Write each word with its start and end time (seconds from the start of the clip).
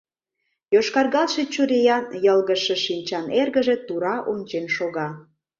Йошкаргалше 0.73 1.43
чуриян, 1.53 2.05
йылгыжше 2.25 2.75
шинчан 2.85 3.25
эргыже 3.39 3.75
тура 3.87 4.15
ончен 4.31 4.65
шога. 4.75 5.07